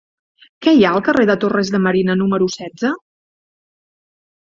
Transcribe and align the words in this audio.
Què 0.65 0.73
hi 0.77 0.81
ha 0.87 0.93
al 0.99 1.03
carrer 1.09 1.27
de 1.31 1.35
Torres 1.45 1.71
de 1.77 1.83
Marina 1.89 2.17
número 2.25 2.51
setze? 2.57 2.95